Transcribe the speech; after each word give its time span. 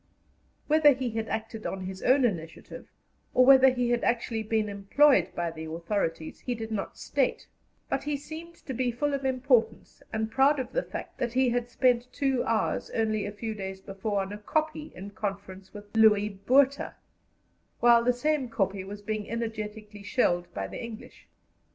Whether 0.65 0.93
he 0.93 1.11
had 1.11 1.29
acted 1.29 1.67
on 1.67 1.81
his 1.81 2.01
own 2.01 2.25
initiative, 2.25 2.87
or 3.35 3.45
whether 3.45 3.69
he 3.69 3.91
had 3.91 4.03
actually 4.03 4.41
been 4.41 4.67
employed 4.67 5.29
by 5.35 5.51
the 5.51 5.65
authorities, 5.65 6.39
he 6.39 6.55
did 6.55 6.71
not 6.71 6.97
state; 6.97 7.45
but 7.87 8.01
he 8.05 8.17
seemed 8.17 8.55
to 8.65 8.73
be 8.73 8.89
full 8.91 9.13
of 9.13 9.25
importance, 9.25 10.01
and 10.11 10.31
proud 10.31 10.59
of 10.59 10.71
the 10.73 10.81
fact 10.81 11.19
that 11.19 11.33
he 11.33 11.49
had 11.49 11.69
spent 11.69 12.11
two 12.11 12.43
hours 12.45 12.89
only 12.95 13.27
a 13.27 13.31
few 13.31 13.53
days 13.53 13.79
before 13.79 14.21
on 14.21 14.33
a 14.33 14.39
kopje 14.39 14.91
in 14.95 15.11
conference 15.11 15.71
with 15.71 15.95
Louis 15.95 16.29
Botha, 16.29 16.95
while 17.79 18.03
the 18.03 18.11
same 18.11 18.49
kopje 18.49 18.83
was 18.83 19.03
being 19.03 19.29
energetically 19.29 20.01
shelled 20.01 20.51
by 20.51 20.65
the 20.65 20.83
English. 20.83 21.27